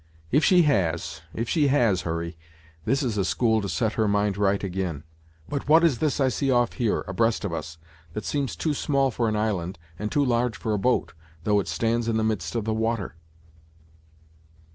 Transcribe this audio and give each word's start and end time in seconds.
"If 0.31 0.43
she 0.43 0.63
has 0.63 1.21
if 1.31 1.47
she 1.47 1.67
has, 1.67 2.01
Hurry, 2.01 2.35
this 2.85 3.03
is 3.03 3.19
a 3.19 3.23
school 3.23 3.61
to 3.61 3.69
set 3.69 3.93
her 3.93 4.07
mind 4.07 4.35
right 4.35 4.63
ag'in. 4.63 5.03
But 5.47 5.69
what 5.69 5.83
is 5.83 5.99
this 5.99 6.19
I 6.19 6.27
see 6.27 6.49
off 6.49 6.73
here, 6.73 7.03
abreast 7.07 7.45
of 7.45 7.53
us, 7.53 7.77
that 8.13 8.25
seems 8.25 8.55
too 8.55 8.73
small 8.73 9.11
for 9.11 9.29
an 9.29 9.35
island, 9.35 9.77
and 9.99 10.11
too 10.11 10.25
large 10.25 10.57
for 10.57 10.73
a 10.73 10.79
boat, 10.79 11.13
though 11.43 11.59
it 11.59 11.67
stands 11.67 12.07
in 12.07 12.17
the 12.17 12.23
midst 12.23 12.55
of 12.55 12.65
the 12.65 12.73
water! 12.73 13.13